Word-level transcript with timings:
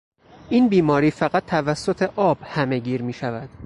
این 0.49 0.69
بیماری 0.69 1.11
فقط 1.11 1.45
توسط 1.45 2.11
آب 2.17 2.37
همهگیر 2.41 3.01
میشود. 3.01 3.49